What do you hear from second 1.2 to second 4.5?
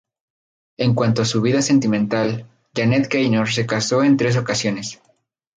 a su vida sentimental, Janet Gaynor se casó en tres